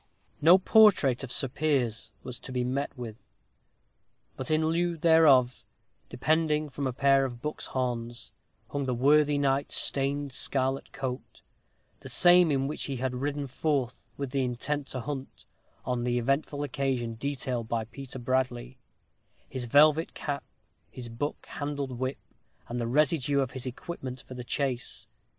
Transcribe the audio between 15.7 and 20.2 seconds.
on the eventful occasion detailed by Peter Bradley, his velvet